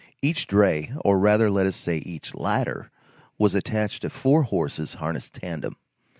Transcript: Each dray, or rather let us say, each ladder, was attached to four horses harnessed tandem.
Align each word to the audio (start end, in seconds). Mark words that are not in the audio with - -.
Each 0.23 0.47
dray, 0.47 0.91
or 1.05 1.19
rather 1.19 1.51
let 1.51 1.67
us 1.67 1.75
say, 1.75 1.97
each 1.97 2.33
ladder, 2.33 2.89
was 3.37 3.53
attached 3.53 4.01
to 4.01 4.09
four 4.09 4.41
horses 4.41 4.95
harnessed 4.95 5.35
tandem. 5.35 5.75